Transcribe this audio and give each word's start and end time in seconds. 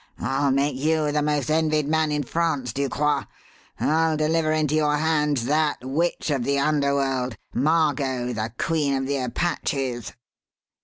I'll 0.19 0.49
make 0.49 0.77
you 0.77 1.11
the 1.11 1.21
most 1.21 1.51
envied 1.51 1.87
man 1.87 2.11
in 2.11 2.23
France, 2.23 2.73
Ducroix: 2.73 3.27
I'll 3.79 4.17
deliver 4.17 4.51
into 4.51 4.73
your 4.73 4.97
hands 4.97 5.45
that 5.45 5.85
witch 5.85 6.31
of 6.31 6.43
the 6.43 6.57
underworld, 6.57 7.37
Margot, 7.53 8.33
the 8.33 8.51
Queen 8.57 8.95
of 8.95 9.05
the 9.05 9.17
Apaches!" 9.17 10.13